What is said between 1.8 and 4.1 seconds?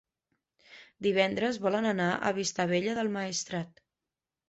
anar a Vistabella del Maestrat.